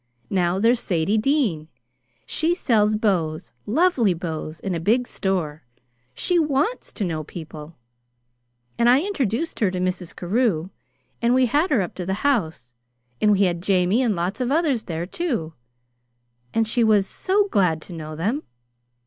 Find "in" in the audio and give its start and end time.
4.59-4.73